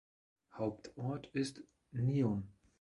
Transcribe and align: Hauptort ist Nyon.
Hauptort 0.57 1.27
ist 1.35 1.63
Nyon. 1.91 2.51